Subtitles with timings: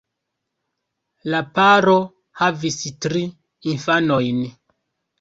[1.35, 1.95] La paro
[2.43, 3.25] havis tri
[3.77, 4.45] infanojn.